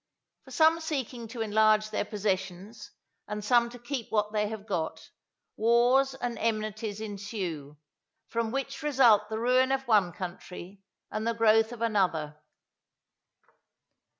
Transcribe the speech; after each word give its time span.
For 0.45 0.49
some 0.49 0.79
seeking 0.79 1.27
to 1.27 1.41
enlarge 1.41 1.91
their 1.91 2.05
possessions, 2.05 2.89
and 3.27 3.45
some 3.45 3.69
to 3.69 3.77
keep 3.77 4.09
what 4.11 4.33
they 4.33 4.47
have 4.47 4.65
got, 4.65 5.11
wars 5.55 6.15
and 6.15 6.39
enmities 6.39 6.99
ensue, 6.99 7.77
from 8.27 8.49
which 8.49 8.81
result 8.81 9.29
the 9.29 9.37
ruin 9.37 9.71
of 9.71 9.87
one 9.87 10.11
country 10.11 10.81
and 11.11 11.27
the 11.27 11.35
growth 11.35 11.71
of 11.71 11.83
another. 11.83 12.41